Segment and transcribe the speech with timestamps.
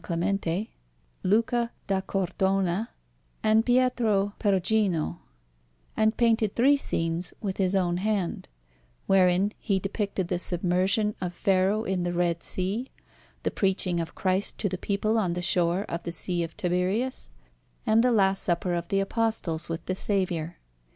[0.03, 0.71] Clemente,
[1.21, 2.89] Luca da Cortona,
[3.43, 5.19] and Pietro Perugino,
[5.95, 8.47] and painted three scenes with his own hand,
[9.05, 12.89] wherein he depicted the Submersion of Pharaoh in the Red Sea,
[13.43, 17.29] the Preaching of Christ to the people on the shore of the Sea of Tiberias,
[17.85, 20.57] and the Last Supper of the Apostles with the Saviour.